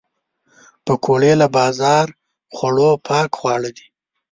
پکورې 0.85 1.33
له 1.41 1.47
بازار 1.57 2.07
خوړو 2.55 2.89
پاک 3.07 3.29
خواړه 3.39 3.69
دي 3.77 3.87